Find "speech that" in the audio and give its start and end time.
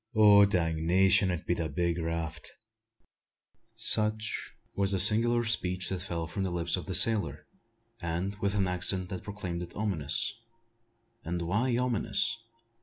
5.45-6.01